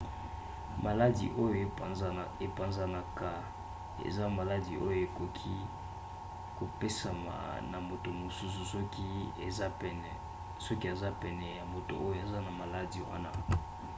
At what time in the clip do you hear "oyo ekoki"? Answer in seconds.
4.85-5.55